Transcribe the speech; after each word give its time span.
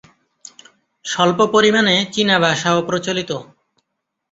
স্বল্প 1.05 1.39
পরিমাণে 1.53 1.95
চীনা 2.13 2.35
ভাষাও 2.39 2.77
প্রচলিত। 2.81 3.31